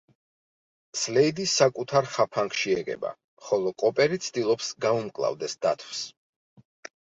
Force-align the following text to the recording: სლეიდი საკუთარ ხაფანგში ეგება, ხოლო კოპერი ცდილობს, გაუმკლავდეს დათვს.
სლეიდი 1.01 1.45
საკუთარ 1.55 2.09
ხაფანგში 2.15 2.75
ეგება, 2.79 3.13
ხოლო 3.49 3.77
კოპერი 3.87 4.21
ცდილობს, 4.29 4.73
გაუმკლავდეს 4.89 5.59
დათვს. 5.69 6.05